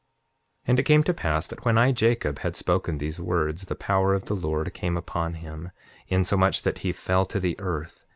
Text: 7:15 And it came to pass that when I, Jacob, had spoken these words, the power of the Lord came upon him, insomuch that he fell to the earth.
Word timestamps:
7:15 0.63 0.67
And 0.69 0.79
it 0.79 0.83
came 0.83 1.03
to 1.03 1.13
pass 1.13 1.45
that 1.45 1.63
when 1.63 1.77
I, 1.77 1.91
Jacob, 1.91 2.39
had 2.39 2.55
spoken 2.55 2.97
these 2.97 3.19
words, 3.19 3.65
the 3.65 3.75
power 3.75 4.15
of 4.15 4.25
the 4.25 4.33
Lord 4.35 4.73
came 4.73 4.97
upon 4.97 5.35
him, 5.35 5.69
insomuch 6.07 6.63
that 6.63 6.79
he 6.79 6.91
fell 6.91 7.27
to 7.27 7.39
the 7.39 7.55
earth. 7.59 8.05